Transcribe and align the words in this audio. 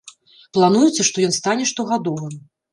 Плануецца, 0.57 1.07
што 1.11 1.27
ён 1.29 1.37
стане 1.39 1.71
штогадовым. 1.75 2.37